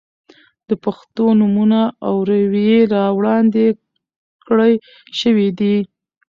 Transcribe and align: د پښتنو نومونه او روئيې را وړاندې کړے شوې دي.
د 0.69 0.71
پښتنو 0.83 1.31
نومونه 1.39 1.79
او 2.07 2.15
روئيې 2.29 2.79
را 2.93 3.05
وړاندې 3.17 3.65
کړے 4.47 4.71
شوې 5.19 5.49
دي. 5.59 5.75